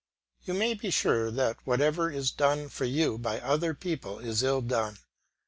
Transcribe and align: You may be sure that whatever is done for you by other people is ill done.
You 0.45 0.55
may 0.55 0.73
be 0.73 0.89
sure 0.89 1.29
that 1.29 1.57
whatever 1.63 2.09
is 2.09 2.31
done 2.31 2.69
for 2.69 2.85
you 2.85 3.19
by 3.19 3.39
other 3.39 3.75
people 3.75 4.17
is 4.17 4.41
ill 4.41 4.61
done. 4.61 4.97